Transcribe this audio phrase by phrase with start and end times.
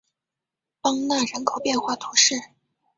[0.81, 2.33] 邦讷人口变化图示